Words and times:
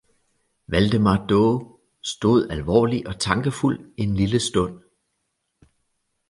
Valdemar 0.67 1.27
Daae 1.27 1.79
stod 2.01 2.49
alvorlig 2.49 3.07
og 3.07 3.19
tankefuld, 3.19 3.93
en 3.97 4.15
lille 4.15 4.39
Stund. 4.39 4.83